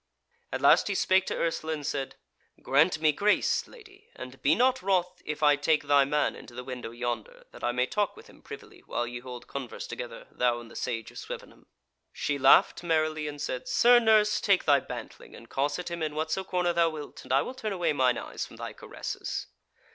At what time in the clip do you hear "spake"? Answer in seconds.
0.95-1.27